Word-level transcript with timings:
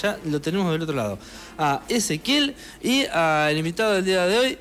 ya 0.00 0.18
lo 0.24 0.40
tenemos 0.40 0.70
del 0.72 0.82
otro 0.82 0.94
lado. 0.96 1.18
A 1.58 1.82
Ezequiel 1.88 2.54
y 2.82 3.04
al 3.06 3.56
invitado 3.56 3.94
del 3.94 4.04
día 4.04 4.26
de 4.26 4.38
hoy, 4.38 4.58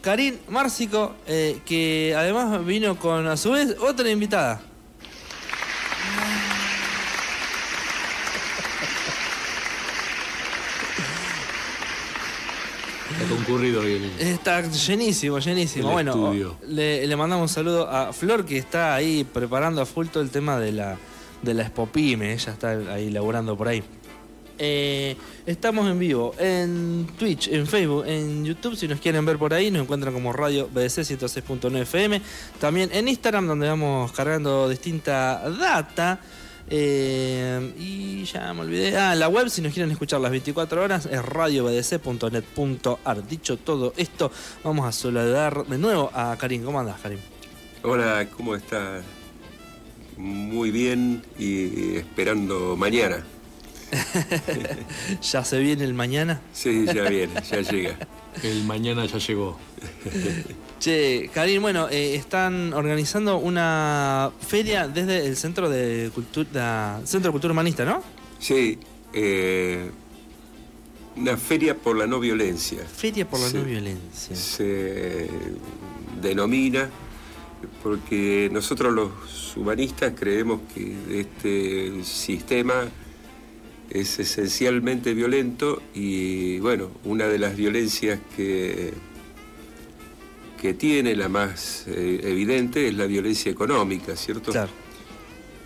Karim 0.00 0.36
Márcico, 0.48 1.14
eh, 1.26 1.60
que 1.64 2.14
además 2.16 2.64
vino 2.64 2.98
con 2.98 3.26
a 3.26 3.36
su 3.36 3.52
vez 3.52 3.76
otra 3.80 4.10
invitada. 4.10 4.60
Está 13.12 13.34
concurrido 13.34 13.82
hoy 13.82 14.10
Está 14.18 14.62
llenísimo, 14.62 15.38
llenísimo. 15.38 15.88
El 15.88 15.92
bueno, 15.92 16.12
estudio. 16.12 16.56
le, 16.66 17.06
le 17.06 17.16
mandamos 17.16 17.50
un 17.50 17.54
saludo 17.54 17.88
a 17.88 18.12
Flor 18.12 18.44
que 18.44 18.56
está 18.56 18.94
ahí 18.94 19.24
preparando 19.24 19.82
a 19.82 19.86
full 19.86 20.06
todo 20.06 20.22
el 20.22 20.30
tema 20.30 20.58
de 20.58 20.72
la, 20.72 20.96
de 21.42 21.54
la 21.54 21.66
Spopime. 21.66 22.32
Ella 22.32 22.52
está 22.52 22.70
ahí 22.92 23.10
laburando 23.10 23.56
por 23.56 23.68
ahí. 23.68 23.82
Eh, 24.64 25.16
estamos 25.44 25.90
en 25.90 25.98
vivo 25.98 26.36
en 26.38 27.08
Twitch, 27.18 27.48
en 27.48 27.66
Facebook, 27.66 28.04
en 28.06 28.44
YouTube. 28.44 28.76
Si 28.76 28.86
nos 28.86 29.00
quieren 29.00 29.26
ver 29.26 29.36
por 29.36 29.52
ahí, 29.52 29.72
nos 29.72 29.82
encuentran 29.82 30.14
como 30.14 30.32
Radio 30.32 30.68
BDC 30.72 31.02
106.9 31.02 31.80
FM. 31.80 32.22
También 32.60 32.88
en 32.92 33.08
Instagram, 33.08 33.48
donde 33.48 33.66
vamos 33.66 34.12
cargando 34.12 34.68
distinta 34.68 35.50
data. 35.58 36.20
Eh, 36.70 37.72
y 37.76 38.22
ya 38.22 38.54
me 38.54 38.60
olvidé. 38.60 38.96
Ah, 38.96 39.16
la 39.16 39.28
web, 39.28 39.50
si 39.50 39.62
nos 39.62 39.72
quieren 39.72 39.90
escuchar 39.90 40.20
las 40.20 40.30
24 40.30 40.80
horas, 40.80 41.06
es 41.06 41.24
radiobdc.net.ar. 41.24 43.26
Dicho 43.26 43.56
todo 43.56 43.92
esto, 43.96 44.30
vamos 44.62 44.86
a 44.86 44.92
saludar 44.92 45.66
de 45.66 45.76
nuevo 45.76 46.08
a 46.14 46.36
Karim. 46.38 46.62
¿Cómo 46.62 46.78
andas, 46.78 47.00
Karim? 47.00 47.18
Hola, 47.82 48.28
¿cómo 48.36 48.54
está? 48.54 49.00
Muy 50.16 50.70
bien 50.70 51.24
y 51.36 51.96
esperando 51.96 52.76
mañana. 52.76 53.24
¿Ya 55.22 55.44
se 55.44 55.58
viene 55.58 55.84
el 55.84 55.94
mañana? 55.94 56.40
Sí, 56.52 56.86
ya 56.86 57.04
viene, 57.08 57.34
ya 57.48 57.60
llega. 57.60 57.96
El 58.42 58.64
mañana 58.64 59.04
ya 59.06 59.18
llegó. 59.18 59.58
Che, 60.80 61.30
Karim, 61.32 61.62
bueno, 61.62 61.88
eh, 61.90 62.14
están 62.14 62.72
organizando 62.72 63.36
una 63.36 64.30
feria 64.40 64.88
desde 64.88 65.26
el 65.26 65.36
Centro 65.36 65.68
de 65.68 66.10
Cultura, 66.14 67.00
Centro 67.04 67.28
de 67.28 67.32
Cultura 67.32 67.52
Humanista, 67.52 67.84
¿no? 67.84 68.02
Sí, 68.38 68.78
eh, 69.12 69.90
una 71.16 71.36
feria 71.36 71.76
por 71.76 71.94
la 71.96 72.06
no 72.06 72.18
violencia 72.18 72.80
Feria 72.96 73.28
por 73.28 73.38
la 73.38 73.50
no 73.50 73.64
violencia. 73.64 74.34
se 74.34 75.28
denomina 76.22 76.88
porque 77.82 78.48
nosotros 78.50 78.92
los 78.94 79.56
humanistas 79.56 80.14
creemos 80.18 80.60
que 80.74 81.20
este 81.20 82.02
sistema 82.02 82.86
es 83.92 84.18
esencialmente 84.18 85.14
violento 85.14 85.82
y 85.94 86.58
bueno, 86.60 86.90
una 87.04 87.26
de 87.28 87.38
las 87.38 87.56
violencias 87.56 88.18
que, 88.36 88.92
que 90.60 90.74
tiene, 90.74 91.14
la 91.14 91.28
más 91.28 91.84
eh, 91.88 92.20
evidente, 92.24 92.88
es 92.88 92.94
la 92.94 93.06
violencia 93.06 93.52
económica, 93.52 94.16
¿cierto? 94.16 94.50
Claro. 94.52 94.70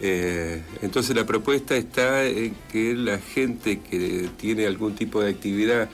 Eh, 0.01 0.61
entonces 0.83 1.15
la 1.17 1.25
propuesta 1.25 1.75
está 1.77 2.27
en 2.27 2.55
que 2.71 2.95
la 2.95 3.19
gente 3.19 3.81
que 3.81 4.29
tiene 4.37 4.67
algún 4.67 4.95
tipo 4.95 5.23
de 5.23 5.31
actividad 5.31 5.89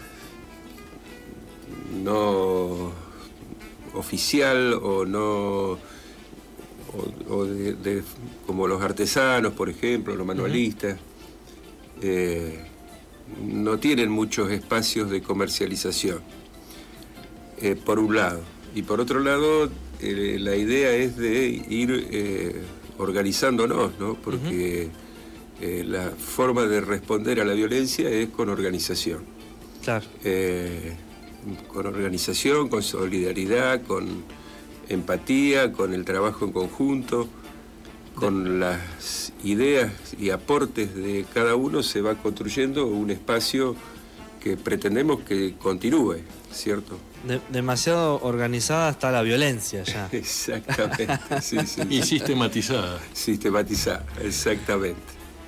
no 2.02 2.92
oficial 3.94 4.72
o 4.74 5.04
no 5.04 5.78
o, 6.94 7.12
o 7.28 7.44
de, 7.44 7.74
de- 7.74 8.02
como 8.46 8.66
los 8.66 8.82
artesanos, 8.82 9.52
por 9.52 9.68
ejemplo, 9.68 10.14
los 10.16 10.26
manualistas, 10.26 10.98
eh, 12.00 12.58
no 13.44 13.78
tienen 13.78 14.10
muchos 14.10 14.50
espacios 14.50 15.10
de 15.10 15.22
comercialización, 15.22 16.20
eh, 17.60 17.76
por 17.76 17.98
un 17.98 18.16
lado. 18.16 18.40
Y 18.74 18.82
por 18.82 19.00
otro 19.00 19.20
lado, 19.20 19.70
eh, 20.00 20.38
la 20.40 20.56
idea 20.56 20.92
es 20.92 21.16
de 21.16 21.46
ir 21.68 22.62
organizándonos, 22.98 23.98
¿no? 23.98 24.14
Porque 24.14 24.90
la 25.60 26.10
forma 26.10 26.62
de 26.66 26.80
responder 26.80 27.40
a 27.40 27.44
la 27.44 27.52
violencia 27.52 28.08
es 28.08 28.28
con 28.30 28.48
organización. 28.48 29.24
Claro. 29.82 30.06
Con 31.68 31.86
organización, 31.86 32.68
con 32.68 32.82
solidaridad, 32.82 33.82
con 33.82 34.24
empatía, 34.88 35.72
con 35.72 35.92
el 35.92 36.04
trabajo 36.04 36.44
en 36.44 36.52
conjunto, 36.52 37.28
con 38.14 38.60
las 38.60 39.32
ideas 39.42 39.90
y 40.18 40.30
aportes 40.30 40.94
de 40.94 41.24
cada 41.32 41.56
uno 41.56 41.82
se 41.82 42.00
va 42.02 42.14
construyendo 42.16 42.86
un 42.86 43.10
espacio 43.10 43.74
que 44.42 44.56
pretendemos 44.56 45.20
que 45.22 45.54
continúe, 45.58 46.18
¿cierto? 46.52 46.98
De- 47.26 47.40
demasiado 47.50 48.20
organizada 48.22 48.90
está 48.90 49.10
la 49.12 49.22
violencia 49.22 49.82
ya. 49.84 50.08
Exactamente, 50.12 51.08
sí, 51.40 51.58
sí, 51.66 51.82
Y 51.88 52.02
sistematizada. 52.02 52.98
Sistematizar, 53.12 54.04
exactamente. 54.22 55.00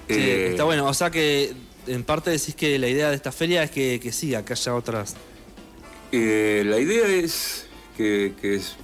Sí, 0.09 0.15
Eh, 0.17 0.49
está 0.51 0.65
bueno, 0.65 0.87
o 0.87 0.95
sea 0.95 1.11
que 1.11 1.53
en 1.87 2.05
parte 2.05 2.31
decís 2.31 2.55
que 2.55 2.79
la 2.79 2.89
idea 2.89 3.11
de 3.11 3.17
esta 3.17 3.33
feria 3.33 3.63
es 3.65 3.71
que, 3.71 3.99
que 4.03 4.13
siga, 4.13 4.45
que 4.45 4.53
haya 4.55 4.75
otras. 4.75 5.17
Eh, 6.13 6.63
la 6.67 6.79
idea 6.79 7.07
es 7.09 7.64
que, 7.97 8.35
que 8.41 8.57
es, 8.57 8.77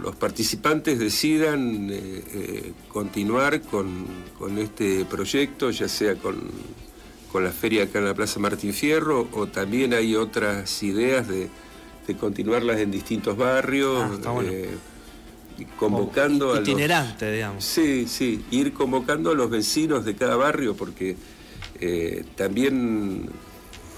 los 0.00 0.14
participantes 0.16 0.98
decidan 0.98 1.88
eh, 1.90 2.22
eh, 2.34 2.72
continuar 2.88 3.60
con, 3.62 4.06
con 4.38 4.58
este 4.58 5.04
proyecto, 5.04 5.70
ya 5.70 5.88
sea 5.88 6.14
con, 6.16 6.36
con 7.32 7.44
la 7.44 7.50
feria 7.50 7.84
acá 7.84 7.98
en 7.98 8.04
la 8.06 8.14
Plaza 8.14 8.38
Martín 8.40 8.72
Fierro, 8.72 9.28
o 9.32 9.46
también 9.48 9.92
hay 9.94 10.14
otras 10.14 10.82
ideas 10.82 11.26
de, 11.28 11.48
de 12.06 12.16
continuarlas 12.16 12.78
en 12.80 12.90
distintos 12.90 13.36
barrios, 13.36 14.02
Ah, 14.02 14.10
está 14.14 14.30
bueno. 14.30 14.50
eh, 14.52 14.68
convocando 15.78 16.52
a 16.52 16.60
los... 16.60 16.68
Itinerante, 16.68 17.32
digamos. 17.32 17.64
Sí, 17.64 18.06
sí, 18.06 18.44
ir 18.52 18.72
convocando 18.72 19.32
a 19.32 19.34
los 19.34 19.50
vecinos 19.50 20.04
de 20.04 20.14
cada 20.14 20.36
barrio, 20.36 20.76
porque 20.76 21.16
también 22.36 23.28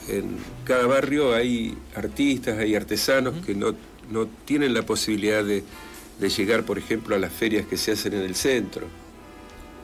en 0.09 0.37
cada 0.65 0.87
barrio 0.87 1.35
hay 1.35 1.77
artistas, 1.95 2.59
hay 2.59 2.75
artesanos 2.75 3.45
que 3.45 3.55
no, 3.55 3.75
no 4.11 4.27
tienen 4.45 4.75
la 4.75 4.83
posibilidad 4.83 5.45
de, 5.45 5.63
de 6.21 6.29
llegar, 6.29 6.65
por 6.65 6.79
ejemplo, 6.79 7.15
a 7.17 7.19
las 7.19 7.33
ferias 7.33 7.67
que 7.67 7.77
se 7.77 7.93
hacen 7.93 8.15
en 8.15 8.23
el 8.23 8.35
centro. 8.35 8.87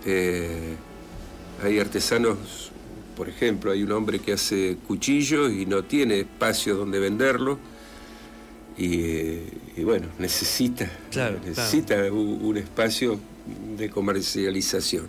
Eh, 0.05 0.75
hay 1.63 1.79
artesanos, 1.79 2.71
por 3.17 3.29
ejemplo, 3.29 3.73
hay 3.73 3.83
un 3.83 3.93
hombre 3.93 4.19
que 4.19 4.33
hace 4.33 4.77
cuchillos 4.87 5.53
y 5.53 5.67
no 5.67 5.85
tiene 5.85 6.21
espacio 6.21 6.77
donde 6.77 6.99
venderlo. 6.99 7.59
Y, 8.79 9.01
eh, 9.01 9.43
y 9.77 9.85
bueno, 9.85 10.09
necesita, 10.19 10.91
Claro, 11.11 11.41
necesita 11.45 11.95
un, 12.13 12.41
un 12.43 12.57
espacio 12.59 13.19
de 13.79 13.89
comercialización. 13.89 15.09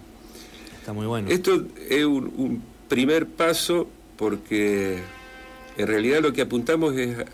Está 0.80 0.94
muy 0.94 1.06
bueno. 1.06 1.30
Esto 1.30 1.66
es 1.90 2.06
un, 2.06 2.32
un 2.38 2.64
primer 2.88 3.28
paso 3.28 3.90
porque 4.16 5.00
en 5.78 5.88
realidad 5.88 6.22
lo 6.22 6.32
que 6.32 6.42
apuntamos 6.42 6.96
es 6.96 7.18
a, 7.20 7.26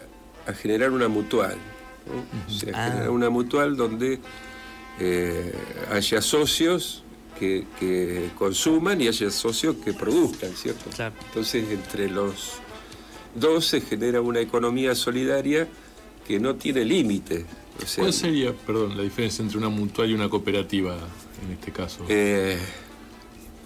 a 0.50 0.54
generar 0.54 0.92
una 0.92 1.08
mutual. 1.08 1.56
¿No? 2.08 2.54
O 2.54 2.58
sea, 2.60 2.72
Ah. 2.76 2.88
generar 2.90 3.10
una 3.10 3.30
mutual 3.30 3.76
donde 3.76 4.20
eh, 5.00 5.54
haya 5.92 6.22
socios 6.22 7.04
que, 7.40 7.66
que 7.80 8.30
consuman 8.38 9.02
y 9.02 9.08
haya 9.08 9.30
socios 9.32 9.78
que 9.84 9.94
produzcan, 9.94 10.52
¿cierto? 10.56 10.90
Claro. 10.96 11.16
Entonces, 11.28 11.66
entre 11.72 12.10
los 12.10 12.54
dos 13.36 13.66
se 13.66 13.82
genera 13.82 14.22
una 14.22 14.40
economía 14.40 14.94
solidaria 14.96 15.68
que 16.28 16.40
no 16.40 16.56
tiene 16.56 16.86
límite. 16.86 17.46
O 17.84 17.88
sea, 17.88 18.04
¿Cuál 18.04 18.14
sería, 18.14 18.54
perdón, 18.54 18.96
la 18.96 19.02
diferencia 19.04 19.42
entre 19.42 19.58
una 19.58 19.70
mutual 19.70 20.12
y 20.12 20.14
una 20.14 20.30
cooperativa 20.30 20.96
en 21.44 21.54
este 21.54 21.72
caso? 21.72 22.06
Eh, 22.08 22.58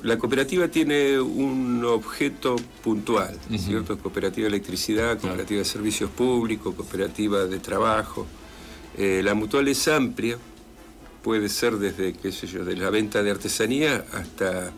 la 0.04 0.18
cooperativa 0.18 0.68
tiene 0.68 1.20
un 1.20 1.84
objeto 1.86 2.56
puntual, 2.84 3.38
Ujú. 3.50 3.58
¿cierto? 3.58 3.98
Cooperativa 3.98 4.44
de 4.46 4.56
electricidad, 4.56 5.20
cooperativa 5.20 5.60
de 5.60 5.66
servicios 5.66 6.10
públicos, 6.10 6.76
cooperativa 6.76 7.46
de 7.46 7.60
trabajo. 7.60 8.26
Eh, 8.98 9.22
la 9.24 9.34
mutual 9.34 9.68
es 9.68 9.88
amplia, 9.88 10.38
puede 11.24 11.50
ser 11.50 11.78
desde, 11.78 12.14
qué 12.14 12.32
sé 12.32 12.48
yo, 12.48 12.64
de 12.64 12.76
la 12.76 12.90
venta 12.90 13.22
de 13.24 13.32
artesanía 13.32 14.06
hasta 14.14 14.72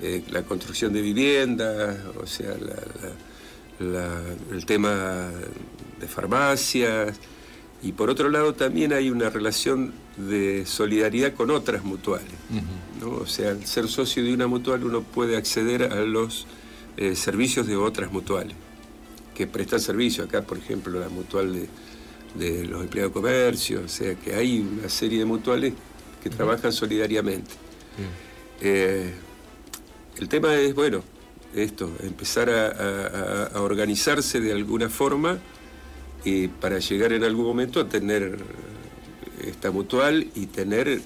eh, 0.00 0.22
la 0.30 0.42
construcción 0.42 0.92
de 0.92 1.00
viviendas, 1.00 1.98
o 2.22 2.26
sea, 2.26 2.50
la- 2.58 2.82
la- 3.80 3.92
la- 3.92 4.22
el 4.52 4.66
tema 4.66 5.30
de 6.00 6.06
farmacias. 6.06 7.18
Y 7.86 7.92
por 7.92 8.10
otro 8.10 8.28
lado 8.30 8.52
también 8.54 8.92
hay 8.92 9.10
una 9.10 9.30
relación 9.30 9.92
de 10.16 10.64
solidaridad 10.66 11.34
con 11.34 11.50
otras 11.50 11.84
mutuales. 11.84 12.32
¿no? 13.00 13.10
O 13.10 13.26
sea, 13.26 13.50
al 13.50 13.64
ser 13.64 13.86
socio 13.88 14.24
de 14.24 14.34
una 14.34 14.46
mutual 14.48 14.82
uno 14.84 15.02
puede 15.02 15.36
acceder 15.36 15.84
a 15.84 16.00
los 16.00 16.46
eh, 16.96 17.14
servicios 17.14 17.66
de 17.66 17.76
otras 17.76 18.10
mutuales 18.10 18.56
que 19.36 19.46
prestan 19.46 19.80
servicio. 19.80 20.24
Acá, 20.24 20.42
por 20.42 20.58
ejemplo, 20.58 20.98
la 20.98 21.08
mutual 21.10 21.52
de, 21.52 21.68
de 22.44 22.64
los 22.64 22.82
empleados 22.82 23.12
de 23.12 23.20
comercio, 23.20 23.82
o 23.84 23.88
sea, 23.88 24.14
que 24.16 24.34
hay 24.34 24.60
una 24.60 24.88
serie 24.88 25.18
de 25.20 25.24
mutuales 25.26 25.72
que 26.22 26.30
trabajan 26.30 26.72
solidariamente. 26.72 27.52
Eh, 28.62 29.12
el 30.18 30.28
tema 30.28 30.54
es, 30.56 30.74
bueno, 30.74 31.02
esto, 31.54 31.90
empezar 32.02 32.50
a, 32.50 32.66
a- 32.68 33.44
a 33.58 33.60
organizarse 33.62 34.40
de 34.40 34.52
alguna 34.52 34.88
forma 34.88 35.38
y 36.26 36.48
para 36.48 36.80
llegar 36.80 37.12
en 37.12 37.22
algún 37.22 37.44
momento 37.46 37.78
a 37.80 37.88
tener 37.88 38.36
esta 39.44 39.70
mutual 39.70 40.26
y 40.34 40.46
tener 40.46 40.88
eh, 40.88 41.00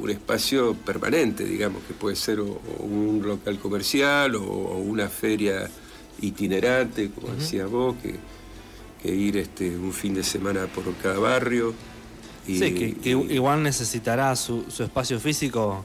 un 0.00 0.10
espacio 0.10 0.74
permanente, 0.74 1.44
digamos, 1.44 1.82
que 1.88 1.92
puede 1.94 2.14
ser 2.14 2.38
o, 2.40 2.46
o 2.78 2.84
un 2.84 3.20
local 3.26 3.58
comercial 3.58 4.36
o, 4.36 4.42
o 4.44 4.78
una 4.78 5.08
feria 5.08 5.68
itinerante, 6.22 7.10
como 7.10 7.34
decías 7.34 7.68
vos, 7.68 7.96
que, 8.02 8.14
que 9.02 9.12
ir 9.14 9.36
este, 9.38 9.76
un 9.76 9.92
fin 9.92 10.14
de 10.14 10.22
semana 10.22 10.66
por 10.66 10.84
cada 11.02 11.18
barrio. 11.18 11.74
y- 12.46 12.58
sí, 12.58 12.74
que, 12.74 12.94
que 12.94 13.10
y- 13.10 13.34
igual 13.34 13.62
necesitará 13.62 14.36
su, 14.36 14.64
su 14.70 14.84
espacio 14.84 15.18
físico 15.18 15.84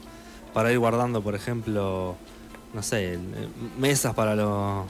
para 0.54 0.70
ir 0.70 0.78
guardando, 0.78 1.22
por 1.22 1.34
ejemplo, 1.34 2.14
no 2.72 2.82
sé, 2.82 3.18
mesas 3.78 4.14
para 4.14 4.36
los 4.36 4.84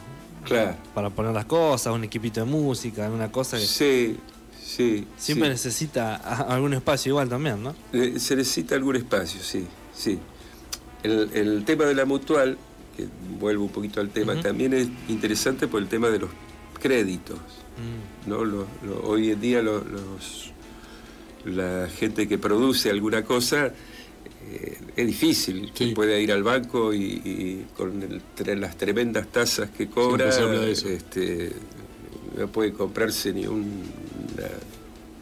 Claro. 0.47 0.77
para 0.95 1.11
poner 1.11 1.33
las 1.33 1.45
cosas, 1.45 1.93
un 1.95 2.05
equipito 2.05 2.41
de 2.41 2.47
música, 2.47 3.09
una 3.11 3.31
cosa 3.31 3.59
que 3.59 3.67
Sí, 3.67 4.17
sí. 4.65 5.07
siempre 5.17 5.49
sí. 5.49 5.53
necesita 5.53 6.17
algún 6.17 6.75
espacio 6.75 7.11
igual 7.11 7.29
también, 7.29 7.63
¿no? 7.63 7.75
Eh, 7.93 8.19
Se 8.19 8.37
necesita 8.37 8.75
algún 8.75 8.97
espacio, 8.97 9.41
sí, 9.43 9.67
sí. 9.95 10.19
El, 11.03 11.31
el 11.35 11.65
tema 11.65 11.85
de 11.85 11.95
la 11.95 12.05
mutual, 12.05 12.57
que 12.97 13.07
vuelvo 13.39 13.65
un 13.65 13.71
poquito 13.71 14.01
al 14.01 14.09
tema, 14.11 14.41
también 14.41 14.73
es 14.73 14.89
interesante 15.09 15.69
por 15.69 15.83
el 15.83 15.89
tema 15.89 16.09
de 16.09 16.21
los 16.21 16.31
créditos. 16.81 17.39
Mm, 17.77 18.31
¿no? 18.31 18.45
Lo- 18.45 18.67
lo- 18.85 19.03
hoy 19.07 19.31
en 19.33 19.41
día 19.41 19.61
lo- 19.63 19.85
los, 19.85 20.51
la 21.45 21.89
gente 21.89 22.27
que 22.27 22.39
produce 22.39 22.91
alguna 22.91 23.23
cosa 23.25 23.73
eh, 24.53 24.79
es 24.97 25.07
difícil, 25.07 25.71
Sí. 25.75 25.89
que 25.91 25.95
pueda 25.95 26.19
ir 26.19 26.31
al 26.33 26.43
banco 26.43 26.93
y, 26.95 27.03
y 27.03 27.67
con 27.77 28.03
el- 28.03 28.61
las 28.61 28.77
tremendas 28.77 29.27
tasas 29.33 29.71
que 29.71 29.89
cobra, 29.89 30.29
este, 30.29 31.53
no 32.37 32.49
puede 32.49 32.73
comprarse 32.73 33.33
ni 33.33 33.47
un, 33.47 33.63
una- 34.37 34.51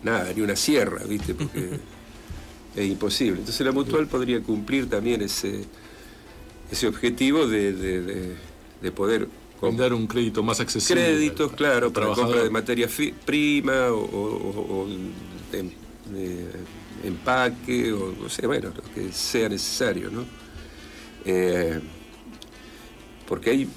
nada, 0.02 0.32
ni 0.34 0.42
una 0.42 0.56
sierra, 0.56 1.02
¿viste? 1.08 1.34
Porque 1.34 1.70
es 2.76 2.86
imposible. 2.86 3.38
Entonces 3.40 3.64
la 3.64 3.72
mutual 3.72 4.06
podría 4.06 4.40
cumplir 4.42 4.88
también 4.90 5.22
ese, 5.22 5.64
ese 6.70 6.86
objetivo 6.86 7.46
de, 7.46 7.72
de- 7.72 8.00
de- 8.02 8.34
de 8.82 8.92
poder 8.92 9.28
Dar 9.78 9.94
un 9.94 10.06
crédito 10.06 10.42
más 10.42 10.60
accesible. 10.60 11.02
créditos, 11.02 11.50
al- 11.52 11.56
claro, 11.56 11.86
al 11.86 11.92
para 11.92 12.04
trabajador. 12.06 12.26
compra 12.26 12.44
de 12.44 12.50
materia 12.50 12.86
fi- 12.86 13.14
prima 13.24 13.86
o, 13.88 13.96
o- 13.96 14.82
o 14.82 14.86
de, 15.50 15.62
de 15.62 16.46
empaque 17.04 17.92
o 17.92 18.14
no 18.20 18.28
sé, 18.28 18.46
bueno, 18.46 18.70
lo 18.74 18.82
que 18.94 19.12
sea 19.12 19.48
necesario, 19.48 20.10
¿no? 20.10 20.24
Eh, 21.24 21.80
porque 23.26 23.50
hay 23.50 23.68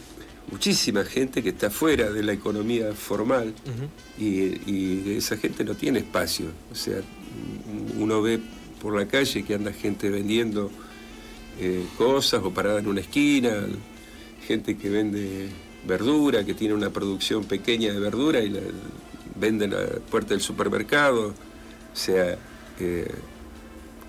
muchísima 0.52 1.04
gente 1.04 1.44
que 1.44 1.50
está 1.50 1.70
fuera 1.70 2.10
de 2.10 2.24
la 2.24 2.34
economía 2.34 2.94
formal 2.94 3.54
y, 4.18 4.72
y 4.72 5.16
esa 5.18 5.38
gente 5.38 5.64
no 5.64 5.76
tiene 5.76 6.00
espacio. 6.00 6.48
O 6.72 6.76
sea, 6.76 7.02
uno 7.98 8.22
ve 8.22 8.40
por 8.82 8.96
la 8.96 9.08
calle 9.08 9.44
que 9.44 9.56
anda 9.56 9.72
gente 9.72 10.10
vendiendo 10.10 10.72
eh, 11.60 11.86
cosas 11.98 12.44
o 12.44 12.52
parada 12.52 12.80
en 12.80 12.88
una 12.88 13.02
esquina, 13.02 13.52
gente 14.46 14.78
que 14.78 14.90
vende 14.90 15.50
verdura, 15.86 16.46
que 16.46 16.54
tiene 16.54 16.74
una 16.74 16.92
producción 16.92 17.46
pequeña 17.46 17.92
de 17.92 18.00
verdura 18.00 18.42
y 18.42 18.50
la 18.50 18.60
vende 19.36 19.66
en 19.66 19.72
la 19.72 19.86
puerta 20.12 20.30
del 20.30 20.42
supermercado. 20.42 21.30
O 21.30 21.96
sea, 21.96 22.38
eh, 22.80 23.12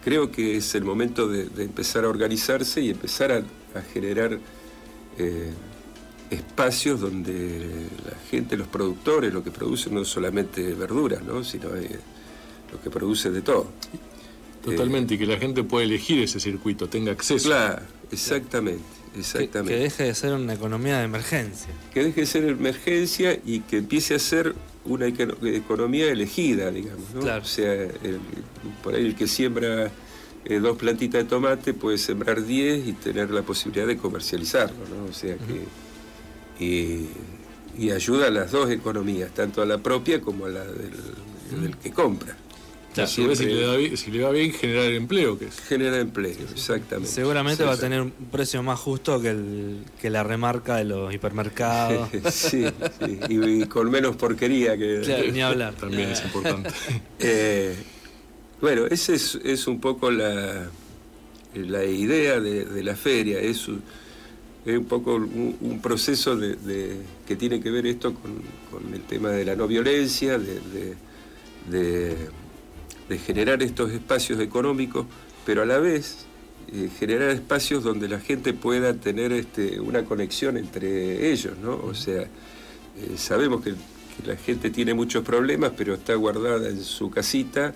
creo 0.05 0.31
que 0.31 0.57
es 0.57 0.75
el 0.75 0.85
momento 0.85 1.29
de, 1.29 1.47
de 1.47 1.65
empezar 1.65 2.05
a 2.05 2.09
organizarse 2.09 2.81
y 2.81 2.91
empezar 2.91 3.33
a, 3.33 3.39
a 3.79 3.83
generar 3.93 4.39
eh, 5.19 5.51
espacios 6.31 7.01
donde 7.01 7.87
la 8.05 8.17
gente, 8.31 8.57
los 8.57 8.69
productores, 8.69 9.33
lo 9.33 9.43
que 9.43 9.51
producen 9.51 9.95
no 9.95 10.03
es 10.03 10.09
solamente 10.09 10.75
verdura, 10.75 11.21
¿no? 11.27 11.43
sino 11.45 11.75
eh, 11.75 11.99
lo 12.73 12.81
que 12.83 12.91
produce 12.91 13.31
de 13.31 13.41
todo. 13.43 13.69
Totalmente, 14.63 15.15
y 15.15 15.19
que 15.19 15.27
la 15.27 15.39
gente 15.39 15.63
pueda 15.65 15.85
elegir 15.85 16.23
ese 16.23 16.41
circuito, 16.41 16.89
tenga 16.89 17.13
acceso. 17.13 17.49
Claro, 17.49 17.81
exactamente, 18.11 18.83
Que, 19.15 19.21
exactamente. 19.21 19.75
que 19.75 19.81
deje 19.81 20.05
de 20.05 20.15
ser 20.15 20.35
una 20.35 20.53
economía 20.53 20.99
de 20.99 21.05
emergencia. 21.05 21.73
que 21.95 22.05
deje 22.05 22.21
de 22.23 22.27
ser 22.27 22.45
emergencia 22.45 23.39
y 23.47 23.61
que 23.61 23.79
empiece 23.79 24.15
a 24.15 24.19
ser 24.19 24.55
una 24.85 25.07
econo- 25.07 25.37
economía 25.47 26.11
elegida, 26.11 26.71
digamos. 26.71 27.15
¿no? 27.15 27.21
Claro. 27.21 27.43
O 27.43 27.47
sea, 27.47 27.73
el- 27.73 28.21
por 28.83 28.95
ahí 28.95 29.05
el 29.07 29.15
que 29.15 29.27
siembra 29.27 29.91
eh, 30.45 30.61
dos 30.61 30.79
plantitas 30.79 31.23
de 31.25 31.29
tomate 31.29 31.75
puede 31.75 31.99
sembrar 31.99 32.45
10 32.45 32.87
y 32.89 32.93
tener 32.95 33.31
la 33.31 33.43
posibilidad 33.43 33.87
de 33.87 33.97
comercializarlo. 33.99 34.77
¿no? 34.97 35.05
O 35.11 35.13
sea 35.13 35.37
que. 35.37 36.65
y, 36.65 37.09
y 37.79 37.91
ayuda 37.91 38.27
a 38.29 38.31
las 38.31 38.51
dos 38.51 38.71
economías, 38.71 39.33
tanto 39.33 39.63
a 39.63 39.67
la 39.67 39.79
propia 39.79 40.21
como 40.21 40.47
a 40.47 40.49
la 40.49 40.65
del, 40.65 40.91
del 41.63 41.77
que 41.77 41.91
compra. 41.93 42.37
Si 43.07 43.23
le, 43.23 43.61
da 43.63 43.77
bien- 43.77 43.97
si 43.97 44.11
le 44.11 44.23
va 44.23 44.31
bien, 44.31 44.53
generar 44.53 44.93
empleo, 44.93 45.39
que 45.39 45.47
es 45.47 45.61
genera 45.61 45.99
empleo, 45.99 46.33
exactamente. 46.53 47.11
Seguramente 47.11 47.63
Sí, 47.63 47.67
va 47.69 47.75
a 47.75 47.79
tener 47.79 48.01
un 48.03 48.11
precio 48.11 48.63
más 48.63 48.79
justo 48.81 49.21
que, 49.21 49.31
el, 49.31 49.85
que 50.01 50.11
la 50.11 50.23
remarca 50.25 50.77
de 50.77 50.85
los 50.85 51.13
hipermercados. 51.15 52.09
sí, 52.31 52.65
sí, 53.01 53.19
y, 53.29 53.63
y 53.63 53.67
con 53.67 53.91
menos 53.91 54.17
porquería 54.17 54.77
que. 54.77 55.03
Claro, 55.05 55.33
ni 55.33 55.41
hablar. 55.43 55.75
también 55.75 56.11
es 56.11 56.25
importante. 56.25 56.71
Eh, 57.21 57.75
bueno, 58.61 58.87
esa 58.87 59.13
es, 59.13 59.39
es 59.45 59.67
un 59.69 59.81
poco 59.81 60.11
la, 60.11 60.69
la 61.55 61.85
idea 61.85 62.41
de, 62.41 62.65
de 62.65 62.83
la 62.83 62.97
feria, 62.97 63.39
es 63.41 63.69
un, 63.69 63.83
es 64.67 64.77
un 64.77 64.85
poco 64.85 65.15
un, 65.15 65.57
un 65.61 65.81
proceso 65.81 66.37
de, 66.37 66.55
de- 66.57 66.97
que 67.27 67.37
tiene 67.37 67.61
que 67.61 67.71
ver 67.71 67.87
esto 67.87 68.15
con, 68.15 68.33
con 68.71 68.93
el 68.95 69.03
tema 69.03 69.31
de 69.31 69.45
la 69.45 69.55
no 69.55 69.67
violencia, 69.69 70.39
de, 70.39 70.61
de- 71.71 72.17
de- 73.09 73.19
generar 73.19 73.63
estos 73.63 73.91
espacios 73.93 74.41
económicos, 74.41 75.07
pero 75.47 75.63
a 75.63 75.67
la 75.67 75.79
vez 75.79 76.27
eh, 76.73 76.89
generar 76.99 77.31
espacios 77.31 77.83
donde 77.83 78.09
la 78.09 78.21
gente 78.21 78.53
pueda 78.53 78.95
tener 78.95 79.33
este, 79.33 79.81
una 79.81 80.05
conexión 80.05 80.57
entre 80.59 81.33
ellos, 81.33 81.55
¿no? 81.63 81.77
O 81.77 81.95
sea, 81.95 82.23
eh, 82.23 82.29
sabemos 83.17 83.63
que, 83.65 83.71
que 83.71 84.27
la 84.27 84.37
gente 84.37 84.71
tiene 84.71 84.93
muchos 84.93 85.25
problemas, 85.25 85.73
pero 85.77 85.95
está 85.95 86.15
guardada 86.15 86.69
en 86.69 86.83
su 86.83 87.11
casita 87.11 87.75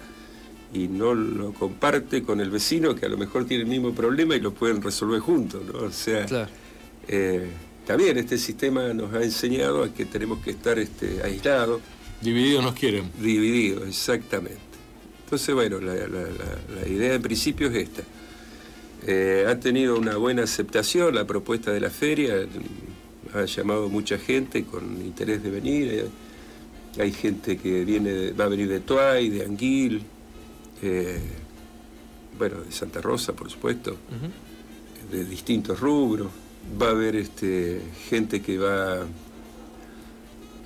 y 0.75 0.89
no 0.89 1.15
lo 1.15 1.53
comparte 1.55 2.23
con 2.23 2.41
el 2.41 2.51
vecino 2.51 2.95
que 2.95 3.07
a 3.07 3.09
lo 3.09 3.17
mejor 3.19 3.47
tiene 3.47 3.63
el 3.65 3.69
mismo 3.71 3.93
problema 3.95 4.35
y 4.37 4.41
lo 4.41 4.53
pueden 4.53 4.83
resolver 4.83 5.21
juntos, 5.21 5.63
¿no? 5.73 5.79
O 5.81 5.91
sea, 5.91 6.27
Claro. 6.27 6.51
eh, 7.09 7.47
también 7.87 8.17
este 8.19 8.37
sistema 8.39 8.93
nos 8.95 9.13
ha 9.15 9.23
enseñado 9.23 9.85
a 9.85 9.93
que 9.93 10.05
tenemos 10.05 10.39
que 10.45 10.51
estar 10.51 10.79
este, 10.79 11.21
aislados, 11.23 11.81
Divididos 12.21 12.63
nos 12.63 12.75
quieren. 12.75 13.11
divididos, 13.21 13.89
exactamente. 13.89 14.61
Entonces, 15.33 15.55
bueno, 15.55 15.81
la, 15.81 15.95
la- 15.95 16.07
la- 16.09 16.81
la 16.83 16.87
idea 16.87 17.15
en 17.15 17.23
principio 17.23 17.69
es 17.71 17.77
esta. 17.89 18.03
Eh, 19.07 19.47
ha 19.49 19.59
tenido 19.59 19.97
una 19.99 20.19
buena 20.19 20.43
aceptación 20.43 21.15
la 21.15 21.27
propuesta 21.27 21.71
de 21.73 21.81
la 21.81 21.89
feria, 21.89 22.35
ha 23.33 23.45
llamado 23.47 23.89
mucha 23.89 24.19
gente 24.19 24.65
con 24.65 24.85
interés 25.01 25.43
de 25.43 25.51
venir. 25.51 25.89
eh, 25.91 26.05
hay 27.01 27.13
gente 27.13 27.57
que 27.57 27.83
viene, 27.87 28.33
va 28.33 28.45
a 28.45 28.49
venir 28.49 28.69
de 28.69 28.81
Tuay, 28.81 29.31
de 29.31 29.47
Anguil, 29.47 30.03
eh, 30.83 31.19
bueno, 32.39 32.61
de 32.61 32.71
Santa 32.71 33.01
Rosa, 33.01 33.33
por 33.33 33.51
supuesto, 33.51 33.97
de 35.11 35.25
distintos 35.25 35.81
rubros. 35.81 36.29
Va 36.81 36.89
a 36.89 36.91
haber 36.91 37.17
este, 37.17 37.81
gente 38.11 38.43
que 38.43 38.59
va 38.59 39.07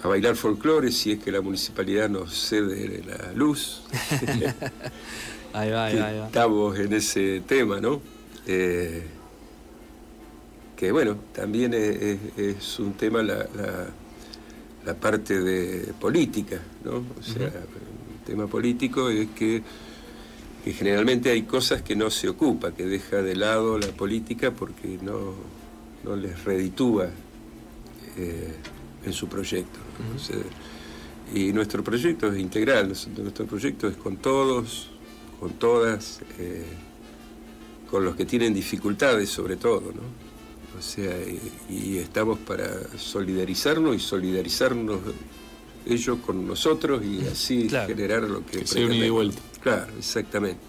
a 0.06 0.08
bailar 0.10 0.36
folclore 0.36 0.90
si 0.92 1.12
es 1.12 1.18
que 1.22 1.30
la 1.32 1.40
municipalidad 1.40 2.08
nos 2.08 2.32
cede 2.48 3.02
la 3.06 3.32
luz. 3.32 3.82
Ahí 5.52 5.70
va, 5.70 5.86
ahí 5.86 5.96
va, 5.98 6.06
ahí 6.08 6.18
va. 6.18 6.26
estamos 6.26 6.78
en 6.78 6.92
ese 6.92 7.40
tema, 7.46 7.80
¿no? 7.80 8.02
Eh, 8.46 9.02
que 10.76 10.92
bueno, 10.92 11.16
también 11.34 11.72
es, 11.72 11.96
es- 12.02 12.18
es 12.36 12.78
un 12.78 12.92
tema 12.92 13.22
la, 13.22 13.38
la- 13.56 13.86
la 14.84 14.94
parte 14.94 15.40
de 15.40 15.92
política, 15.98 16.60
¿no? 16.84 16.96
O 17.18 17.22
sea, 17.22 17.46
el 17.46 18.24
tema 18.26 18.46
político 18.46 19.08
es 19.08 19.28
que, 19.30 19.62
que 20.62 20.72
generalmente 20.74 21.30
hay 21.30 21.42
cosas 21.42 21.80
que 21.82 21.96
no 21.96 22.10
se 22.10 22.28
ocupa, 22.28 22.72
que 22.72 22.84
deja 22.84 23.22
de 23.22 23.34
lado 23.34 23.78
la 23.78 23.88
política 23.88 24.50
porque 24.52 24.98
no, 25.02 25.32
no 26.04 26.14
les 26.16 26.44
reditúa 26.44 27.08
eh, 28.18 28.54
en 29.06 29.12
su 29.14 29.26
proyecto. 29.28 29.78
¿No? 30.02 30.16
O 30.16 30.18
sea, 30.18 30.36
y 31.34 31.52
nuestro 31.52 31.82
proyecto 31.82 32.32
es 32.32 32.38
integral, 32.38 32.88
nuestro 32.88 33.46
proyecto 33.46 33.88
es 33.88 33.96
con 33.96 34.16
todos, 34.16 34.90
con 35.40 35.52
todas, 35.54 36.20
eh, 36.38 36.64
con 37.90 38.04
los 38.04 38.16
que 38.16 38.24
tienen 38.24 38.54
dificultades 38.54 39.28
sobre 39.28 39.56
todo, 39.56 39.80
¿no? 39.94 40.26
O 40.78 40.82
sea, 40.82 41.16
y, 41.22 41.74
y 41.74 41.98
estamos 41.98 42.38
para 42.40 42.68
solidarizarnos 42.98 43.96
y 43.96 43.98
solidarizarnos 43.98 45.00
ellos 45.86 46.18
con 46.24 46.46
nosotros 46.46 47.02
y 47.04 47.26
así 47.26 47.66
Claro. 47.68 47.88
generar 47.88 48.22
lo 48.24 48.44
que... 48.44 48.60
Que 48.60 48.66
sea 48.66 48.84
un 48.86 48.92
ida 48.92 49.06
y 49.06 49.10
vuelta. 49.10 49.40
Claro, 49.62 49.86
exactamente. 49.98 50.60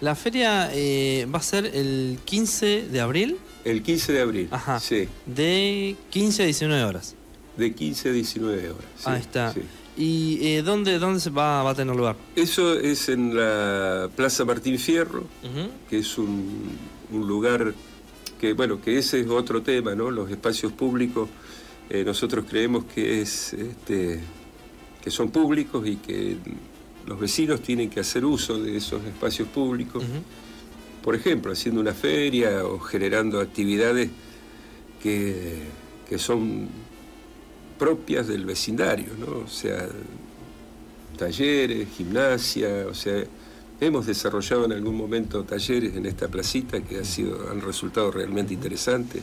La 0.00 0.14
feria 0.14 0.70
eh, 0.72 1.26
va 1.32 1.38
a 1.40 1.42
ser 1.42 1.66
el 1.66 2.18
15 2.24 2.86
de 2.88 3.00
abril. 3.00 3.36
El 3.64 3.82
15 3.82 4.12
de 4.12 4.20
abril, 4.20 4.48
Ajá. 4.50 4.78
sí. 4.80 5.08
De 5.26 5.96
15 6.10 6.42
a 6.42 6.46
19 6.46 6.84
horas. 6.84 7.16
De 7.58 7.74
15 7.74 8.08
a 8.08 8.12
19 8.12 8.70
horas. 8.70 8.84
sí, 8.96 9.04
Ahí 9.06 9.20
está. 9.20 9.52
sí. 9.52 9.60
¿Y 9.96 10.38
eh, 10.46 10.62
dónde, 10.62 11.00
dónde 11.00 11.18
se 11.18 11.30
va, 11.30 11.64
va 11.64 11.70
a 11.70 11.74
tener 11.74 11.96
lugar? 11.96 12.14
Eso 12.36 12.78
es 12.78 13.08
en 13.08 13.34
la 13.34 14.08
Plaza 14.14 14.44
Martín 14.44 14.78
Fierro, 14.78 15.24
que 15.90 15.98
es 15.98 16.16
un, 16.18 16.70
un 17.10 17.26
lugar 17.26 17.74
que, 18.40 18.52
bueno, 18.52 18.80
que 18.80 18.96
ese 18.96 19.18
es 19.20 19.26
otro 19.28 19.60
tema, 19.62 19.96
¿no? 19.96 20.12
Los 20.12 20.30
espacios 20.30 20.72
públicos, 20.72 21.28
eh, 21.90 22.04
nosotros 22.04 22.44
creemos 22.48 22.84
que 22.84 23.20
es, 23.22 23.52
este, 23.54 24.20
que 25.02 25.10
son 25.10 25.30
públicos 25.32 25.84
y 25.84 25.96
que 25.96 26.36
los 27.04 27.18
vecinos 27.18 27.60
tienen 27.60 27.90
que 27.90 27.98
hacer 27.98 28.24
uso 28.24 28.56
de 28.62 28.76
esos 28.76 29.02
espacios 29.04 29.48
públicos. 29.48 30.04
Por 31.02 31.16
ejemplo, 31.16 31.50
haciendo 31.50 31.80
una 31.80 31.94
feria 31.94 32.64
o 32.64 32.78
generando 32.78 33.40
actividades 33.40 34.10
que, 35.02 35.62
que 36.08 36.18
son 36.18 36.68
propias 37.78 38.26
del 38.26 38.44
vecindario, 38.44 39.08
¿no? 39.18 39.44
O 39.44 39.48
sea, 39.48 39.86
talleres, 41.16 41.88
gimnasia, 41.96 42.86
o 42.88 42.94
sea, 42.94 43.24
hemos 43.80 44.06
desarrollado 44.06 44.64
en 44.64 44.72
algún 44.72 44.96
momento 44.96 45.44
talleres 45.44 45.94
en 45.96 46.06
esta 46.06 46.28
placita 46.28 46.80
que 46.80 46.98
ha 47.00 47.04
sido, 47.04 47.50
han 47.50 47.60
resultado 47.60 48.10
realmente 48.10 48.54
interesantes. 48.54 49.22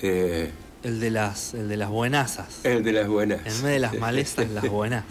Eh, 0.00 0.50
El 0.82 0.98
de 1.00 1.10
las, 1.10 1.54
el 1.54 1.68
de 1.68 1.76
las 1.76 1.90
buenazas. 1.90 2.64
el 2.64 2.82
de 2.82 2.92
las 2.92 3.08
buenas. 3.08 3.40
En 3.44 3.54
medio 3.62 3.74
de 3.74 3.78
las 3.80 3.98
malezas, 3.98 4.50
las 4.50 4.68
buenas. 4.68 5.04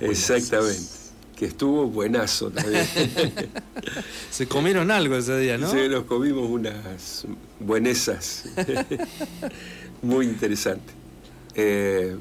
Exactamente. 0.00 0.98
Que 1.36 1.46
estuvo 1.46 1.86
buenazo 1.86 2.50
también. 2.50 2.86
Se 4.30 4.46
comieron 4.46 4.90
algo 4.90 5.16
ese 5.16 5.38
día, 5.38 5.56
¿no? 5.56 5.70
Sí, 5.70 5.88
nos 5.88 6.04
comimos 6.04 6.48
unas 6.50 7.24
buenesas 7.58 8.44
muy 10.02 10.26
interesantes. 10.26 10.94
Eh, 11.54 12.16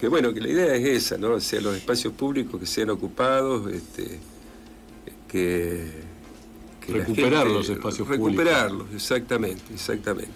que 0.00 0.08
bueno, 0.08 0.32
que 0.34 0.40
la 0.40 0.48
idea 0.48 0.74
es 0.74 0.84
esa, 1.04 1.16
¿no? 1.18 1.32
O 1.34 1.40
sea, 1.40 1.60
los 1.60 1.76
espacios 1.76 2.12
públicos 2.12 2.60
que 2.60 2.66
sean 2.66 2.90
ocupados, 2.90 3.72
este, 3.72 4.18
que, 5.28 5.90
Recuperar 6.88 7.44
gente- 7.44 7.52
los 7.54 7.68
espacios 7.68 8.06
Recuperarlos, 8.08 8.86
exactamente, 8.94 9.62
exactamente. 9.74 10.30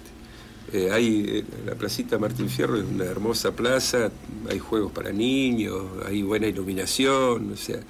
Eh, 0.72 0.90
hay 0.90 1.24
eh, 1.28 1.44
la 1.66 1.74
placita 1.74 2.18
Martín 2.18 2.48
Fierro 2.48 2.76
es 2.76 2.84
una 2.84 3.04
hermosa 3.04 3.52
plaza, 3.52 4.10
hay 4.48 4.58
juegos 4.58 4.92
para 4.92 5.12
niños, 5.12 5.82
hay 6.06 6.22
buena 6.22 6.46
iluminación, 6.46 7.52
o 7.52 7.56
sea, 7.56 7.80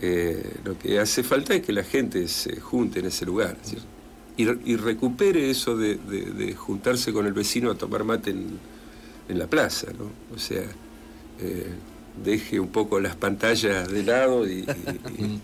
eh, 0.00 0.54
lo 0.64 0.78
que 0.78 0.98
hace 0.98 1.22
falta 1.22 1.54
es 1.54 1.62
que 1.62 1.72
la 1.72 1.84
gente 1.84 2.28
se 2.28 2.60
junte 2.60 3.00
en 3.00 3.06
ese 3.06 3.24
lugar 3.24 3.56
¿cierto? 3.62 3.86
y, 4.36 4.72
y 4.72 4.76
recupere 4.76 5.48
eso 5.50 5.74
de, 5.76 5.94
de- 5.96 6.32
de 6.32 6.54
juntarse 6.54 7.12
con 7.14 7.24
el 7.26 7.32
vecino 7.32 7.70
a 7.70 7.76
tomar 7.76 8.04
mate 8.04 8.30
en, 8.30 8.58
en 9.28 9.38
la 9.38 9.46
plaza, 9.46 9.88
¿no? 9.98 10.10
O 10.34 10.38
sea, 10.38 10.62
eh, 11.40 11.66
deje 12.24 12.60
un 12.60 12.68
poco 12.68 12.98
las 13.00 13.16
pantallas 13.16 13.88
de 13.88 14.02
lado 14.02 14.46
y, 14.46 14.60
y- 14.60 15.22
y- 15.22 15.24
y 15.24 15.40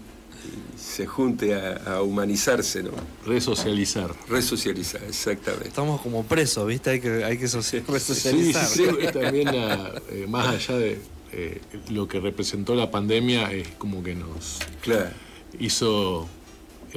se 0.79 1.07
junte 1.07 1.55
a, 1.55 1.77
a 1.97 2.03
humanizarse, 2.03 2.83
¿no? 2.83 2.91
Resocializar. 3.27 4.11
Resocializar, 4.29 5.03
exactamente. 5.05 5.69
Estamos 5.69 6.01
como 6.01 6.25
presos, 6.25 6.67
¿viste? 6.67 6.91
Hay 6.91 7.01
que, 7.01 7.25
hay 7.25 7.39
que 7.39 7.47
Sí, 7.47 7.81
resocializar. 7.87 8.67
sí, 8.67 8.85
también 9.13 9.47
la- 9.55 10.01
eh, 10.11 10.27
más 10.29 10.49
allá 10.49 10.79
de 10.79 10.99
eh, 11.35 11.61
lo 11.91 12.09
que 12.09 12.21
representó 12.21 12.75
la 12.75 12.91
pandemia, 12.91 13.53
es 13.53 13.69
como 13.79 14.03
que 14.03 14.15
nos 14.15 14.59
Claro. 14.83 15.11
hizo 15.61 16.29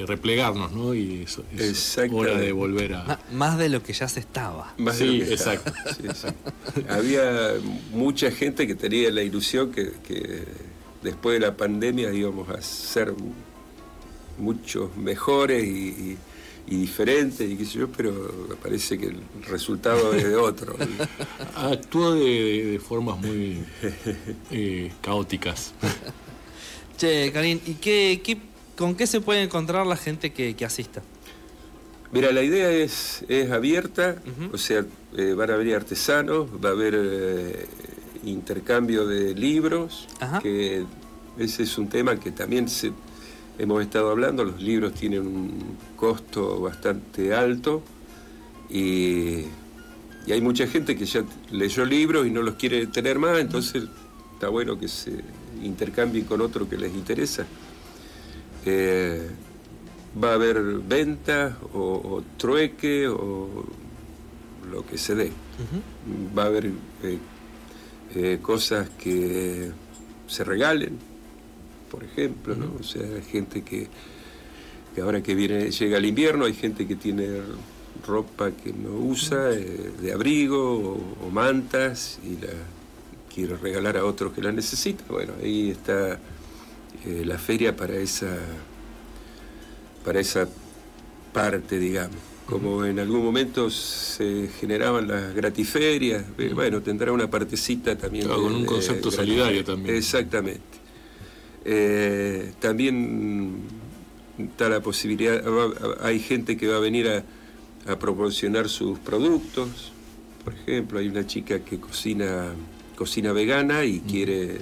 replegarnos, 0.06 0.72
¿no? 0.72 0.94
Y 0.94 1.24
eso, 1.24 1.44
es 1.54 1.62
Exactamente. 1.62 2.32
hora 2.32 2.40
de 2.42 2.52
volver 2.52 2.94
a... 2.96 3.20
Más 3.32 3.58
de 3.58 3.70
lo 3.70 3.82
que 3.84 3.94
ya 3.94 4.08
se 4.08 4.20
estaba. 4.20 4.74
Más 4.78 5.00
de 5.00 5.06
Sí, 5.08 5.18
lo 5.20 5.26
que 5.28 5.34
estaba. 5.36 5.54
exacto. 5.56 5.74
Sí. 6.74 6.82
Había 6.90 7.54
mucha 7.92 8.32
gente 8.32 8.68
que 8.68 8.76
tenía 8.76 9.10
la 9.12 9.22
ilusión 9.24 9.72
que, 9.72 9.92
que 10.08 10.44
después 11.04 11.40
de 11.40 11.46
la 11.46 11.56
pandemia 11.56 12.12
íbamos 12.12 12.50
a 12.50 12.62
ser 12.62 13.14
muchos 14.38 14.96
mejores 14.98 15.64
y, 15.64 15.68
y- 15.68 16.18
y 16.68 16.78
diferentes 16.78 17.48
y 17.48 17.58
qué 17.58 17.64
sé 17.66 17.78
yo, 17.78 17.90
pero 17.90 18.12
me 18.50 18.56
parece 18.56 18.98
que 18.98 19.06
el 19.06 19.22
resultado 19.48 20.16
es 20.16 20.24
de 20.24 20.36
otro. 20.36 20.76
Actuó 21.56 22.16
de 22.16 22.82
formas 22.84 23.20
muy 23.20 23.60
eh, 24.50 24.92
caóticas. 25.00 25.74
Che, 26.98 27.32
Karin, 27.32 27.62
¿y 27.68 27.74
qué, 27.76 28.20
qué- 28.24 28.40
con 28.78 28.96
qué 28.96 29.08
se 29.08 29.22
puede 29.22 29.42
encontrar 29.44 29.86
la 29.88 29.98
gente 29.98 30.32
que, 30.32 30.56
que 30.56 30.66
asista? 30.66 31.02
Mira, 32.12 32.32
la 32.32 32.44
idea 32.44 32.72
es, 32.72 33.26
es 33.28 33.52
abierta, 33.52 34.22
o 34.54 34.58
sea, 34.58 34.86
eh, 35.18 35.34
van 35.34 35.52
a 35.52 35.58
venir 35.58 35.76
artesanos, 35.76 36.48
va 36.64 36.70
a 36.70 36.72
haber 36.72 36.94
eh, 36.98 37.66
intercambio 38.24 39.06
de 39.06 39.34
libros, 39.34 40.08
Ajá. 40.20 40.40
que 40.40 40.86
ese 41.38 41.64
es 41.64 41.78
un 41.78 41.90
tema 41.90 42.18
que 42.20 42.32
también 42.32 42.70
se, 42.70 42.94
hemos 43.58 43.82
estado 43.82 44.12
hablando, 44.12 44.46
los 44.46 44.62
libros 44.62 44.94
tienen 44.94 45.22
un 45.22 45.78
costo 45.96 46.62
bastante 46.62 47.34
alto 47.34 47.82
y, 48.70 49.46
y 50.26 50.32
hay 50.32 50.42
mucha 50.42 50.68
gente 50.68 50.96
que 50.96 51.06
ya 51.06 51.24
leyó 51.52 51.86
libros 51.86 52.28
y 52.28 52.32
no 52.32 52.42
los 52.42 52.56
quiere 52.56 52.88
tener 52.88 53.20
más, 53.20 53.40
entonces 53.40 53.84
está 54.34 54.50
bueno 54.50 54.80
que 54.80 54.88
se 54.88 55.12
intercambien 55.64 56.26
con 56.26 56.42
otro 56.42 56.70
que 56.70 56.78
les 56.78 56.94
interesa. 56.94 57.46
Eh, 58.66 59.30
va 60.22 60.32
a 60.32 60.34
haber 60.34 60.62
venta 60.80 61.58
o, 61.74 61.80
o 61.80 62.24
trueque 62.38 63.08
o 63.08 63.66
lo 64.72 64.86
que 64.86 64.98
se 64.98 65.16
dé. 65.16 65.32
Va 66.38 66.44
a 66.44 66.46
haber 66.48 66.66
eh, 67.04 67.18
eh, 68.16 68.40
cosas 68.42 68.90
que 68.90 69.72
se 70.28 70.44
regalen, 70.44 70.98
por 71.92 72.04
ejemplo, 72.04 72.56
¿no? 72.56 72.74
O 72.80 72.84
sea, 72.84 73.04
hay 73.04 73.24
gente 73.24 73.62
que, 73.62 73.88
que 74.94 75.02
ahora 75.02 75.22
que 75.22 75.36
viene, 75.36 75.70
llega 75.70 75.98
el 75.98 76.06
invierno, 76.06 76.46
hay 76.46 76.54
gente 76.54 76.88
que 76.88 76.96
tiene 76.96 77.28
ropa 78.06 78.52
que 78.52 78.74
no 78.74 78.96
usa, 78.96 79.52
eh, 79.52 79.92
de 80.02 80.12
abrigo 80.14 80.80
o, 80.80 81.28
o 81.28 81.30
mantas, 81.30 82.20
y 82.24 82.44
la 82.44 82.54
quiere 83.34 83.58
regalar 83.58 83.98
a 83.98 84.06
otros 84.06 84.34
que 84.34 84.42
la 84.42 84.52
necesitan. 84.52 85.06
Bueno, 85.10 85.34
ahí 85.42 85.72
está 85.72 86.20
eh, 87.06 87.24
la 87.26 87.38
feria 87.38 87.76
para 87.76 87.96
esa 87.98 88.38
para 90.04 90.20
esa 90.20 90.48
parte, 91.34 91.80
digamos. 91.80 92.18
Como 92.46 92.86
en 92.86 93.00
algún 93.00 93.24
momento 93.24 93.72
se 93.72 94.50
generaban 94.60 95.08
las 95.08 95.34
gratiferias, 95.34 96.24
eh, 96.38 96.52
bueno, 96.54 96.82
tendrá 96.82 97.12
una 97.12 97.30
partecita 97.30 97.98
también. 97.98 98.26
Claro, 98.26 98.44
con 98.44 98.56
un 98.56 98.66
concepto 98.66 99.10
solidario 99.10 99.64
también. 99.64 99.96
Exactamente. 99.96 100.62
Eh, 101.66 102.54
también 102.60 103.56
está 104.38 104.70
la 104.70 104.80
posibilidad, 104.82 105.44
hay 106.02 106.20
gente 106.20 106.56
que 106.56 106.68
va 106.68 106.78
a 106.78 106.80
venir 106.80 107.08
a, 107.08 107.24
a 107.92 107.98
proporcionar 107.98 108.70
sus 108.70 109.00
productos. 109.00 109.92
Por 110.44 110.54
ejemplo, 110.54 111.00
hay 111.00 111.08
una 111.08 111.26
chica 111.26 111.60
que 111.60 111.80
cocina, 111.80 112.54
cocina 112.96 113.32
vegana 113.32 113.86
y 113.86 114.02
quiere 114.02 114.60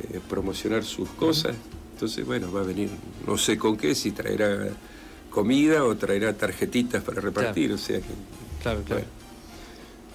eh, 0.00 0.20
promocionar 0.28 0.84
sus 0.84 1.08
cosas. 1.10 1.54
Entonces, 1.94 2.24
bueno, 2.26 2.52
va 2.52 2.60
a 2.60 2.64
venir, 2.64 2.90
no 3.26 3.38
sé 3.38 3.56
con 3.56 3.76
qué, 3.76 3.94
si 3.94 4.10
traerá 4.12 4.68
comida 5.30 5.84
o 5.84 5.96
traerá 5.96 6.32
tarjetitas 6.36 7.02
para 7.02 7.20
repartir. 7.20 7.72
O 7.72 7.78
sea 7.78 7.98
que, 7.98 8.06
Claro, 8.62 8.82
claro. 8.84 9.02
bueno, 9.02 9.06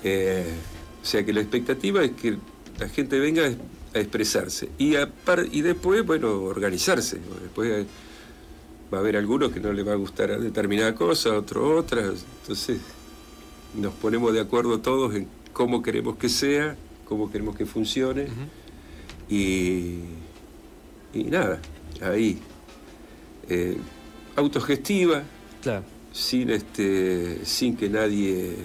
eh, 0.03 0.45
o 1.01 1.05
sea 1.05 1.25
que 1.25 1.33
la 1.33 1.41
expectativa 1.41 2.03
es 2.03 2.11
que 2.11 2.37
la 2.79 2.89
gente 2.89 3.19
venga 3.19 3.43
a 3.93 3.99
expresarse 3.99 4.69
y, 4.77 4.93
apar- 4.95 5.47
y 5.51 5.61
después, 5.61 6.05
bueno, 6.05 6.41
organizarse. 6.43 7.19
Después 7.41 7.85
va 8.93 8.97
a 8.97 9.01
haber 9.01 9.17
algunos 9.17 9.51
que 9.51 9.59
no 9.59 9.73
les 9.73 9.87
va 9.87 9.93
a 9.93 9.95
gustar 9.95 10.39
determinada 10.39 10.93
cosa, 10.95 11.37
otro 11.37 11.77
otra. 11.77 12.01
Entonces 12.41 12.79
nos 13.75 13.93
ponemos 13.93 14.33
de 14.33 14.39
acuerdo 14.41 14.79
todos 14.79 15.15
en 15.15 15.27
cómo 15.53 15.81
queremos 15.81 16.17
que 16.17 16.29
sea, 16.29 16.75
cómo 17.05 17.31
queremos 17.31 17.55
que 17.55 17.65
funcione. 17.65 18.27
Y, 19.31 19.99
y 21.13 21.23
nada, 21.23 21.59
ahí. 22.01 22.37
eh, 23.49 23.77
autogestiva, 24.35 25.23
Claro. 25.61 25.83
sin 26.11 26.49
este 26.49 27.45
sin 27.45 27.75
que 27.77 27.87
nadie 27.89 28.55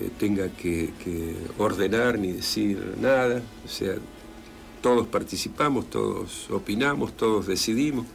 eh, 0.00 0.10
tenga 0.18 0.48
que, 0.48 0.90
que 1.02 1.34
ordenar 1.58 2.18
ni 2.18 2.32
decir 2.32 2.78
nada 3.00 3.42
o 3.64 3.68
sea 3.68 3.94
todos 4.80 5.06
participamos 5.08 5.90
todos 5.90 6.48
opinamos 6.50 7.16
todos 7.16 7.46
decidimos 7.46 8.06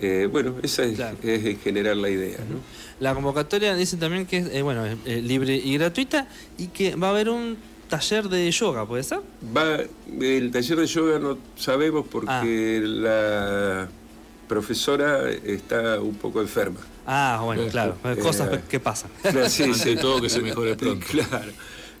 Eh, 0.00 0.28
bueno 0.30 0.54
esa 0.62 0.82
es, 0.84 0.96
Claro. 0.96 1.16
es 1.22 1.44
en 1.44 1.58
general 1.60 2.02
la 2.02 2.10
idea 2.10 2.38
¿no? 2.38 2.58
La 2.98 3.14
convocatoria 3.14 3.74
dice 3.76 3.96
también 3.96 4.26
que 4.26 4.38
es 4.38 4.62
bueno, 4.62 4.82
libre 5.06 5.54
y 5.56 5.74
gratuita 5.78 6.26
y 6.58 6.66
que 6.68 6.96
va 6.96 7.08
a 7.08 7.10
haber 7.10 7.28
un 7.28 7.56
taller 7.92 8.28
de 8.30 8.50
yoga, 8.50 8.86
¿puede 8.86 9.02
ser? 9.02 9.20
Va, 9.54 9.78
el 10.20 10.50
taller 10.50 10.78
de 10.78 10.86
yoga 10.86 11.18
no 11.18 11.36
sabemos 11.56 12.06
porque 12.10 12.80
Ah. 12.82 12.86
la 12.86 13.88
profesora 14.48 15.30
está 15.30 16.00
un 16.00 16.14
poco 16.14 16.40
enferma. 16.40 16.80
Ah, 17.06 17.40
bueno, 17.44 17.64
claro. 17.70 17.96
Eh, 18.04 18.16
Cosas 18.16 18.60
que 18.68 18.80
pasan. 18.80 19.10
Claro, 19.22 19.48
sí, 19.50 19.64
Ante 19.64 19.78
sí. 19.78 19.96
todo 19.96 20.20
que 20.22 20.30
se 20.30 20.40
mejore 20.40 20.74
pronto. 20.76 21.06
Claro. 21.10 21.52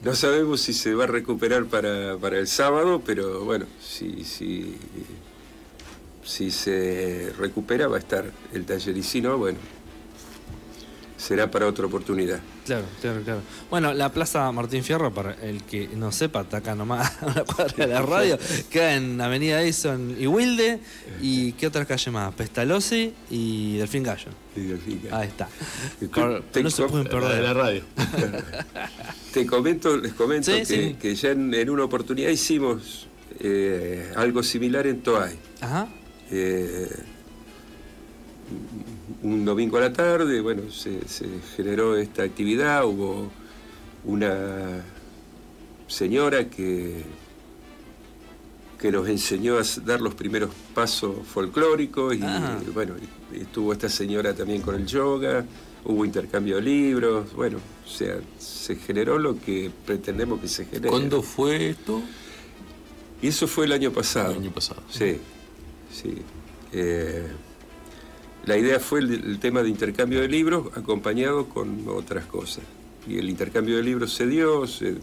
No 0.02 0.14
sabemos 0.16 0.60
si 0.62 0.72
se 0.72 0.94
va 0.94 1.04
a 1.04 1.06
recuperar 1.06 1.66
para, 1.66 2.16
para 2.16 2.38
el 2.38 2.48
sábado, 2.48 3.02
pero 3.06 3.44
bueno, 3.44 3.66
si, 3.80 4.24
si, 4.24 4.74
si 6.24 6.50
se 6.50 7.32
recupera 7.38 7.86
va 7.86 7.96
a 7.96 8.00
estar 8.00 8.24
el 8.52 8.64
taller 8.64 8.96
y 8.96 9.02
si 9.02 9.20
no, 9.20 9.36
bueno, 9.38 9.58
será 11.22 11.48
para 11.50 11.66
otra 11.68 11.86
oportunidad. 11.86 12.40
Claro, 12.66 12.84
claro, 13.00 13.22
claro. 13.22 13.40
Bueno, 13.70 13.92
la 13.94 14.12
Plaza 14.12 14.50
Martín 14.50 14.82
Fierro, 14.82 15.14
para 15.14 15.34
el 15.34 15.62
que 15.62 15.88
no 15.94 16.10
sepa, 16.10 16.40
está 16.40 16.56
acá 16.56 16.74
nomás 16.74 17.12
a 17.22 17.26
una 17.26 17.44
cuadra 17.44 17.86
de 17.86 17.92
la 17.92 18.02
radio, 18.02 18.38
queda 18.70 18.96
en 18.96 19.20
Avenida 19.20 19.62
Edison 19.62 20.16
y 20.18 20.26
Wilde. 20.26 20.80
¿Y 21.20 21.52
qué 21.52 21.68
otras 21.68 21.86
calles 21.86 22.12
más? 22.12 22.34
Pestalozzi 22.34 23.14
y 23.30 23.76
Delfín 23.76 24.02
Gallo. 24.02 24.30
Ahí 25.12 25.28
está. 25.28 25.48
No 26.60 26.70
se 26.70 26.82
pueden 26.88 27.08
La 27.08 27.28
de 27.36 27.42
la 27.42 27.54
perder. 27.54 27.56
radio. 27.56 27.82
Te 29.32 29.46
comento, 29.46 29.96
les 29.96 30.12
comento 30.14 30.50
Sí, 30.52 30.58
que, 30.58 30.64
sí. 30.66 30.96
que 31.00 31.14
ya 31.14 31.30
en, 31.30 31.54
en 31.54 31.70
una 31.70 31.84
oportunidad 31.84 32.28
hicimos 32.30 33.06
eh, 33.40 34.12
algo 34.16 34.42
similar 34.42 34.86
en 34.86 35.02
Toay. 35.02 35.38
Ajá. 35.60 35.88
Eh, 36.30 36.88
un 39.22 39.44
domingo 39.44 39.76
a 39.78 39.80
la 39.80 39.92
tarde, 39.92 40.40
bueno, 40.40 40.70
se, 40.70 41.06
se 41.08 41.26
generó 41.56 41.96
esta 41.96 42.22
actividad, 42.22 42.84
hubo 42.86 43.30
una 44.04 44.82
señora 45.86 46.48
que, 46.48 47.02
que 48.78 48.90
nos 48.90 49.08
enseñó 49.08 49.58
a 49.58 49.62
dar 49.84 50.00
los 50.00 50.14
primeros 50.14 50.50
pasos 50.74 51.26
folclóricos 51.26 52.16
y 52.16 52.20
Ah. 52.22 52.58
bueno, 52.72 52.94
estuvo 53.32 53.72
esta 53.72 53.88
señora 53.88 54.34
también 54.34 54.62
con 54.62 54.74
el 54.74 54.86
yoga, 54.86 55.44
hubo 55.84 56.04
intercambio 56.04 56.56
de 56.56 56.62
libros, 56.62 57.32
bueno, 57.34 57.58
o 57.58 57.88
sea, 57.88 58.16
se 58.38 58.76
generó 58.76 59.18
lo 59.18 59.38
que 59.40 59.70
pretendemos 59.84 60.40
que 60.40 60.48
se 60.48 60.64
genere. 60.64 60.88
¿Cuándo 60.88 61.22
fue 61.22 61.70
esto? 61.70 62.00
Y 63.20 63.28
eso 63.28 63.46
fue 63.46 63.66
el 63.66 63.72
año 63.72 63.92
pasado. 63.92 64.32
El 64.32 64.38
año 64.38 64.50
pasado. 64.52 64.82
Sí, 64.90 65.16
sí. 65.92 66.14
Eh, 66.72 67.28
la 68.44 68.56
idea 68.56 68.80
fue 68.80 69.00
el, 69.00 69.12
el 69.12 69.38
tema 69.38 69.62
de 69.62 69.68
intercambio 69.68 70.20
de 70.20 70.28
libros 70.28 70.76
acompañado 70.76 71.46
con 71.48 71.84
otras 71.88 72.24
cosas. 72.26 72.64
Y 73.08 73.18
el 73.18 73.28
intercambio 73.28 73.76
de 73.76 73.82
libros 73.82 74.12
se 74.14 74.26
dio, 74.26 74.66
se 74.66 74.94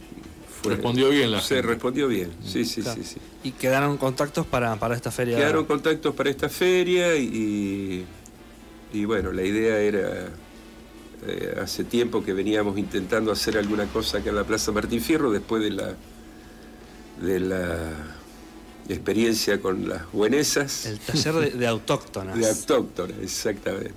fue- 0.61 0.73
Respondió 0.73 1.09
bien 1.09 1.31
la 1.31 1.41
Se 1.41 1.55
gente. 1.55 1.67
respondió 1.69 2.07
bien, 2.07 2.31
sí, 2.45 2.65
sí, 2.65 2.81
Claro. 2.81 3.01
sí, 3.01 3.07
sí. 3.15 3.19
Y 3.43 3.51
quedaron 3.51 3.97
contactos 3.97 4.45
para, 4.45 4.75
para 4.77 4.95
esta 4.95 5.11
feria. 5.11 5.37
Quedaron 5.37 5.65
contactos 5.65 6.13
para 6.15 6.29
esta 6.29 6.49
feria 6.49 7.15
y, 7.15 8.05
y 8.93 9.05
bueno, 9.05 9.31
la 9.31 9.43
idea 9.43 9.79
era, 9.79 10.27
eh, 11.27 11.55
hace 11.61 11.83
tiempo 11.85 12.23
que 12.23 12.33
veníamos 12.33 12.77
intentando 12.77 13.31
hacer 13.31 13.57
alguna 13.57 13.85
cosa 13.85 14.17
acá 14.19 14.29
en 14.29 14.35
la 14.35 14.43
Plaza 14.43 14.71
Martín 14.73 15.01
Fierro 15.01 15.31
después 15.31 15.61
de 15.63 15.69
la, 15.71 15.93
de 17.21 17.39
la 17.39 17.91
experiencia 18.93 19.61
con 19.61 19.87
las 19.89 20.11
buenesas. 20.11 20.85
El 20.85 20.99
taller 20.99 21.33
de, 21.35 21.49
de 21.51 21.67
autóctonas. 21.67 22.37
De 22.37 22.47
autóctona, 22.49 23.13
exactamente. 23.21 23.91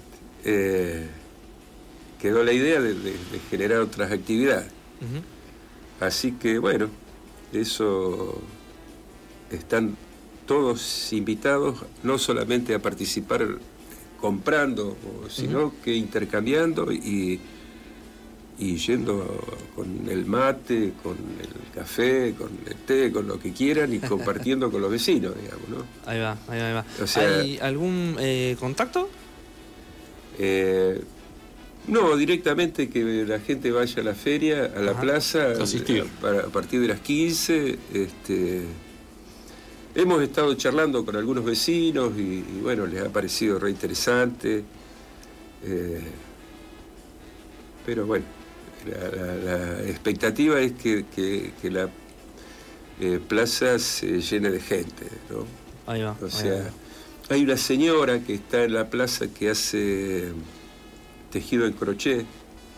Eh, 0.44 1.06
quedó 2.20 2.44
la 2.44 2.52
idea 2.52 2.80
de, 2.80 2.94
de- 2.94 3.10
de 3.12 3.38
generar 3.50 3.80
otras 3.80 4.10
actividades. 4.12 4.70
Así 6.00 6.32
que 6.32 6.58
bueno, 6.58 6.88
eso 7.52 8.40
están 9.50 9.96
todos 10.46 11.12
invitados 11.12 11.78
no 12.02 12.18
solamente 12.18 12.74
a 12.74 12.78
participar 12.80 13.46
comprando, 14.20 14.96
sino 15.28 15.72
que 15.84 15.94
intercambiando 15.94 16.92
y, 16.92 17.40
y 18.58 18.76
yendo 18.76 19.42
con 19.74 20.08
el 20.08 20.26
mate, 20.26 20.92
con 21.02 21.16
el 21.40 21.48
café, 21.74 22.34
con 22.36 22.50
el 22.66 22.74
té, 22.76 23.10
con 23.10 23.26
lo 23.26 23.38
que 23.38 23.52
quieran 23.52 23.92
y 23.92 23.98
compartiendo 23.98 24.70
con 24.70 24.80
los 24.82 24.90
vecinos, 24.90 25.34
digamos, 25.40 25.68
¿no? 25.68 25.84
Ahí 26.06 26.20
va, 26.20 26.36
ahí 26.48 26.58
va, 26.60 26.68
ahí 26.68 26.74
va. 26.74 26.84
O 27.02 27.06
sea- 27.06 27.40
¿Hay 27.40 27.58
algún 27.60 28.16
eh, 28.20 28.56
contacto? 28.60 29.08
Eh, 30.38 31.00
no, 31.88 32.16
directamente 32.16 32.88
que 32.88 33.24
la 33.26 33.40
gente 33.40 33.72
vaya 33.72 34.00
a 34.02 34.04
la 34.04 34.14
feria, 34.14 34.66
a 34.76 34.80
la 34.80 34.92
Ajá. 34.92 35.00
plaza, 35.00 35.52
a 35.52 36.48
partir 36.52 36.80
de 36.80 36.88
las 36.88 37.00
15. 37.00 37.78
Este, 37.92 38.62
hemos 39.96 40.22
estado 40.22 40.54
charlando 40.54 41.04
con 41.04 41.16
algunos 41.16 41.44
vecinos 41.44 42.12
y, 42.16 42.44
y 42.56 42.60
bueno, 42.62 42.86
les 42.86 43.02
ha 43.02 43.08
parecido 43.08 43.58
re 43.58 43.70
interesante. 43.70 44.62
Eh, 45.64 46.00
pero 47.84 48.06
bueno, 48.06 48.24
la, 48.86 49.08
la- 49.08 49.36
la 49.36 49.82
expectativa 49.88 50.60
es 50.60 50.72
que, 50.72 51.04
que- 51.14 51.52
que 51.60 51.70
la 51.70 51.88
eh, 53.00 53.20
plaza 53.26 53.78
se 53.78 54.20
llene 54.20 54.50
de 54.50 54.60
gente, 54.60 55.06
¿no? 55.30 55.44
Ahí 55.92 56.02
va. 56.02 56.16
O 56.20 56.24
ahí 56.26 56.30
sea, 56.30 56.62
va. 56.62 57.34
hay 57.34 57.42
una 57.42 57.56
señora 57.56 58.20
que 58.20 58.34
está 58.34 58.64
en 58.64 58.74
la 58.74 58.88
plaza 58.90 59.26
que 59.28 59.50
hace 59.50 60.32
tejido 61.30 61.66
en 61.66 61.72
crochet, 61.72 62.26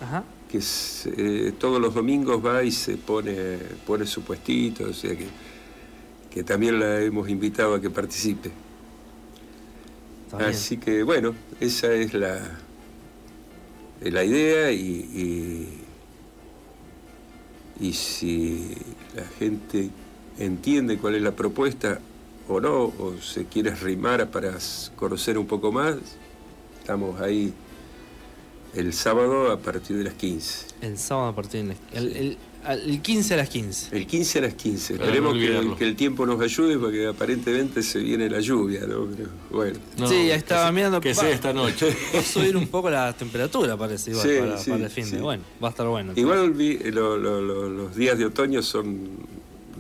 Ajá. 0.01 0.25
que 0.51 0.59
es, 0.59 1.09
eh, 1.17 1.53
todos 1.59 1.81
los 1.81 1.93
domingos 1.95 2.45
va 2.45 2.63
y 2.63 2.71
se 2.71 2.97
pone, 2.97 3.59
pone 3.87 4.07
su 4.07 4.23
puestito, 4.23 4.85
o 4.85 4.93
sea 4.93 5.15
que, 5.17 5.27
que 6.31 6.43
también 6.45 6.79
la 6.81 7.01
hemos 7.01 7.29
invitado 7.29 7.75
a 7.75 7.81
que 7.81 7.91
participe. 7.91 8.51
Así 10.33 10.79
que 10.79 11.03
bueno, 11.05 11.35
esa 11.61 11.93
es 11.93 12.13
la, 12.15 12.41
la 14.03 14.25
idea 14.25 14.73
y, 14.73 14.79
y, 14.81 15.69
y 17.81 17.93
si 17.93 18.75
la 19.15 19.25
gente 19.39 19.91
entiende 20.39 20.99
cuál 20.99 21.17
es 21.17 21.23
la 21.23 21.33
propuesta 21.33 22.01
o 22.49 22.61
no, 22.61 22.85
o 22.85 23.15
se 23.21 23.47
quiere 23.47 23.71
arrimar 23.71 24.31
para 24.31 24.53
conocer 24.97 25.39
un 25.39 25.47
poco 25.47 25.73
más, 25.73 25.97
estamos 26.81 27.21
ahí 27.21 27.53
el 28.75 28.93
sábado 28.93 29.51
a 29.53 29.59
partir 29.59 29.97
de 29.99 30.05
las 30.05 30.15
15. 30.15 30.67
El 30.83 30.99
sábado 30.99 31.29
a 31.29 31.35
partir 31.35 31.65
del 31.65 31.77
el, 31.93 32.17
el, 32.17 32.39
al- 32.65 32.81
el 32.91 33.01
15 33.03 33.35
a 33.35 33.37
las 33.39 33.49
15. 33.49 33.97
El 33.97 34.07
15 34.07 34.39
a 34.39 34.43
las 34.43 34.55
15. 34.55 34.95
Para 34.95 35.05
Esperemos 35.07 35.35
no 35.35 35.41
que, 35.73 35.79
que 35.79 35.85
el 35.85 35.97
tiempo 35.97 36.27
nos 36.27 36.41
ayude 36.41 36.79
porque 36.79 37.07
aparentemente 37.07 37.83
se 37.83 37.99
viene 38.01 38.29
la 38.29 38.41
lluvia, 38.41 38.81
¿no? 38.87 39.07
Pero 39.15 39.29
bueno. 39.51 39.79
No, 39.99 40.09
sí, 40.09 40.15
que 40.15 40.35
estaba 40.35 40.67
se- 40.69 40.73
mirando. 40.73 41.01
Que 41.01 41.15
sea 41.15 41.31
esta 41.31 41.53
noche. 41.53 41.95
Va 42.15 42.19
a 42.21 42.23
subir 42.23 42.57
un 42.57 42.67
poco 42.69 42.91
la 42.91 43.13
temperatura, 43.13 43.77
parece, 43.77 44.11
igual, 44.11 44.27
Sí, 44.29 44.35
para, 44.41 44.59
sí, 44.59 44.71
para 44.71 44.85
el 44.85 44.91
fin 44.91 45.05
de. 45.05 45.11
sí. 45.11 45.17
Bueno, 45.19 45.43
va 45.63 45.69
a 45.69 45.71
estar 45.71 45.87
bueno. 45.87 46.13
Igual 46.17 46.51
vi- 46.53 46.79
lo- 46.91 47.17
lo- 47.17 47.41
lo- 47.41 47.69
los 47.69 47.95
días 47.95 48.19
de 48.19 48.25
otoño 48.27 48.63
son 48.63 49.09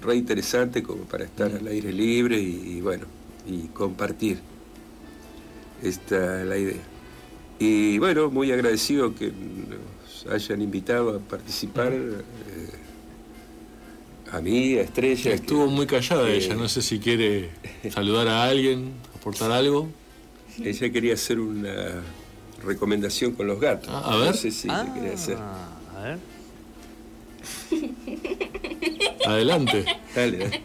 re 0.02 0.16
interesantes 0.16 0.83
como 0.83 1.02
para 1.04 1.24
estar 1.24 1.50
Mm. 1.50 1.57
al 1.57 1.66
aire 1.68 1.92
libre 1.92 2.38
y, 2.38 2.76
y 2.76 2.80
bueno, 2.80 3.07
y 3.48 3.68
compartir. 3.68 4.38
Esta 5.83 6.40
es 6.42 6.46
la 6.46 6.57
idea. 6.57 6.83
Y 7.59 7.99
bueno, 7.99 8.31
muy 8.31 8.51
agradecido 8.53 9.14
que 9.14 9.31
nos 9.33 10.27
hayan 10.33 10.61
invitado 10.62 11.17
a 11.17 11.19
participar. 11.21 11.93
eh, 11.93 12.23
a 14.33 14.40
mí, 14.40 14.75
a 14.75 14.83
Estrella. 14.83 15.23
que- 15.31 15.35
Estuvo 15.35 15.67
muy 15.69 15.87
callada 15.87 16.27
que- 16.27 16.37
ella. 16.37 16.55
No 16.57 16.69
sé 16.69 16.83
si 16.83 16.99
quiere 16.99 17.51
saludar 17.93 18.27
a 18.29 18.45
alguien, 18.45 18.93
aportar 19.14 19.53
algo. 19.53 19.88
Ella 20.62 20.90
quería 20.90 21.14
hacer 21.14 21.38
una 21.40 22.03
recomendación 22.64 23.33
con 23.33 23.47
los 23.47 23.61
gatos. 23.61 23.88
Ah, 23.93 24.03
a 24.12 24.17
ver. 24.17 24.27
No 24.29 24.35
sé 24.35 24.51
si 24.51 24.69
ah, 24.71 24.90
quería 24.95 25.12
hacer. 25.14 25.37
a 25.38 26.03
ver. 26.03 26.19
Adelante. 29.27 29.85
Dale, 30.14 30.62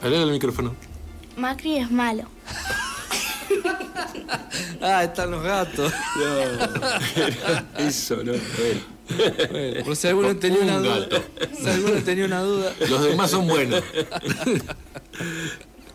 dale. 0.00 0.06
Hablale 0.06 0.22
al 0.24 0.30
micrófono. 0.32 0.74
Macri 1.36 1.76
es 1.78 1.90
malo. 1.90 2.24
Ah, 4.80 5.04
están 5.04 5.30
los 5.30 5.42
gatos. 5.42 5.92
No, 6.16 7.78
eso 7.78 8.16
no. 8.16 8.32
bueno. 8.32 8.80
Bueno, 9.50 9.84
por 9.84 9.96
si 9.96 10.08
alguno 10.08 10.36
tenía 10.36 10.60
una 10.62 10.76
Un 10.76 10.82
duda. 10.82 11.08
Si 11.58 11.68
alguno 11.68 12.02
tenía 12.02 12.24
una 12.26 12.40
duda. 12.40 12.72
Los 12.88 13.04
demás 13.04 13.30
son 13.30 13.46
buenos. 13.46 13.82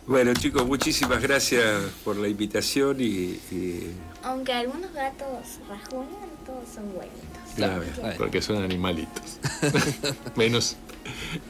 Bueno, 0.04 0.34
chicos, 0.34 0.66
muchísimas 0.66 1.22
gracias 1.22 1.64
por 2.04 2.16
la 2.16 2.26
invitación 2.26 2.96
y. 3.00 3.38
y- 3.52 3.92
Aunque 4.24 4.52
algunos 4.52 4.92
gatos 4.92 5.58
rajuñan, 5.68 6.28
todos 6.44 6.64
son 6.74 6.92
buenitos. 6.92 7.41
Claro. 7.56 7.82
Porque 8.18 8.40
son 8.42 8.62
animalitos. 8.62 9.38
Menos 10.36 10.76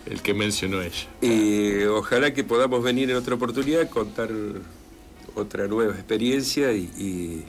el 0.06 0.20
que 0.22 0.34
mencionó 0.34 0.80
ella. 0.82 1.06
y 1.20 1.84
ojalá 1.84 2.32
que 2.34 2.42
podamos 2.44 2.82
venir 2.82 3.10
en 3.10 3.16
otra 3.16 3.34
oportunidad, 3.34 3.88
contar 3.88 4.30
otra 5.34 5.66
nueva 5.68 5.92
experiencia 5.94 6.72
y, 6.72 6.90
y- 6.98 7.44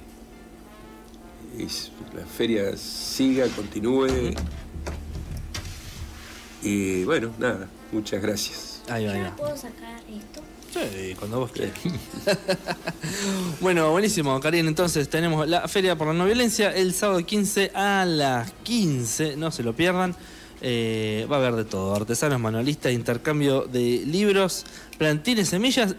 y 1.61 1.65
s- 1.65 1.89
la 2.15 2.25
feria 2.25 2.75
siga, 2.77 3.47
continúe. 3.49 4.33
Y 6.61 7.03
bueno, 7.05 7.33
nada, 7.39 7.67
Muchas 7.91 8.21
gracias. 8.23 8.81
Ahí 8.89 9.05
va, 9.05 9.11
¿Yo 9.11 9.17
ahí 9.17 9.23
no 9.23 9.29
va. 9.29 9.35
puedo 9.35 9.55
sacar 9.57 9.99
esto? 10.09 10.41
Sí, 10.73 11.13
cuando 11.19 11.39
vos 11.39 11.51
quieras. 11.51 11.75
bueno, 13.61 13.91
buenísimo, 13.91 14.39
Karin. 14.39 14.67
Entonces 14.67 15.07
tenemos 15.07 15.47
la 15.47 15.67
Feria 15.67 15.95
por 15.95 16.07
la 16.07 16.13
No 16.13 16.25
Violencia 16.25 16.71
el 16.71 16.95
sábado 16.95 17.23
15 17.23 17.71
a 17.75 18.05
las 18.05 18.51
15. 18.63 19.37
No 19.37 19.51
se 19.51 19.61
lo 19.61 19.75
pierdan. 19.75 20.15
Eh, 20.61 21.27
va 21.31 21.35
a 21.35 21.39
haber 21.39 21.53
de 21.53 21.65
todo: 21.65 21.95
artesanos, 21.95 22.39
manualistas, 22.39 22.91
intercambio 22.91 23.61
de 23.61 24.03
libros, 24.07 24.65
plantines, 24.97 25.49
semillas 25.49 25.95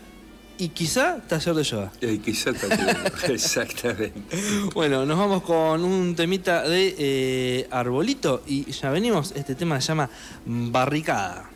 y 0.59 0.71
quizá 0.71 1.21
taller 1.29 1.55
de 1.55 1.63
yoga. 1.63 1.93
Eh, 2.01 2.21
quizá 2.25 2.53
también. 2.53 2.97
Exactamente. 3.29 4.21
Bueno, 4.75 5.07
nos 5.07 5.17
vamos 5.17 5.43
con 5.43 5.85
un 5.85 6.17
temita 6.17 6.69
de 6.69 6.97
eh, 6.99 7.69
arbolito 7.71 8.43
y 8.47 8.71
ya 8.73 8.91
venimos. 8.91 9.33
Este 9.37 9.55
tema 9.55 9.81
se 9.81 9.89
llama 9.89 10.11
Barricada. 10.45 11.54